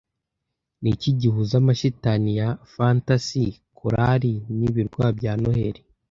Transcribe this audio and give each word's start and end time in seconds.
Niki 0.81 1.09
gihuza 1.19 1.53
amashitani 1.61 2.29
ya 2.39 2.49
Fantasy 2.75 3.45
Korali 3.77 4.33
nibirwa 4.57 5.05
bya 5.17 5.33
Noheri 5.41 5.81